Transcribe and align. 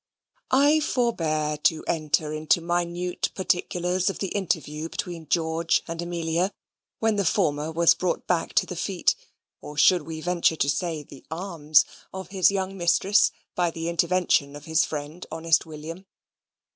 I 0.49 0.79
forbear 0.79 1.57
to 1.57 1.83
enter 1.85 2.33
into 2.33 2.59
minute 2.59 3.29
particulars 3.35 4.09
of 4.09 4.17
the 4.17 4.29
interview 4.29 4.89
between 4.89 5.27
George 5.29 5.83
and 5.87 6.01
Amelia, 6.01 6.55
when 6.97 7.17
the 7.17 7.23
former 7.23 7.71
was 7.71 7.93
brought 7.93 8.25
back 8.25 8.53
to 8.53 8.65
the 8.65 8.75
feet 8.75 9.13
(or 9.61 9.77
should 9.77 10.01
we 10.01 10.19
venture 10.19 10.55
to 10.55 10.69
say 10.71 11.03
the 11.03 11.23
arms?) 11.29 11.85
of 12.11 12.29
his 12.29 12.49
young 12.49 12.75
mistress 12.77 13.31
by 13.53 13.69
the 13.69 13.89
intervention 13.89 14.55
of 14.55 14.65
his 14.65 14.85
friend 14.85 15.27
honest 15.31 15.67
William. 15.67 16.07